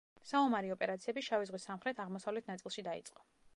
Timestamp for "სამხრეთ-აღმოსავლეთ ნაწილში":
1.71-2.89